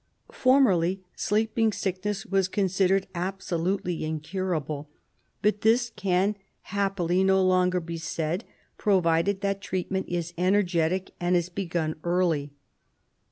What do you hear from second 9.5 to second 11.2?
treatment is energetic